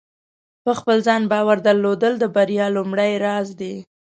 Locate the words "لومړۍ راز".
2.77-3.47